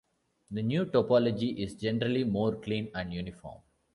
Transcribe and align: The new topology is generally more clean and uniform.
The 0.49 0.63
new 0.63 0.85
topology 0.87 1.55
is 1.57 1.75
generally 1.75 2.23
more 2.23 2.55
clean 2.55 2.89
and 2.95 3.13
uniform. 3.13 3.61